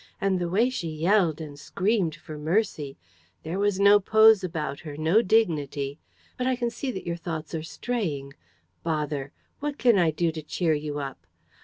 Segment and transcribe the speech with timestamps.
[0.19, 2.97] And the way she yelled and screamed for mercy!
[3.43, 5.99] There was no pose about her, no dignity.
[6.37, 8.33] But I can see that your thoughts are straying.
[8.81, 9.31] Bother!
[9.59, 11.27] What can I do to cheer you up?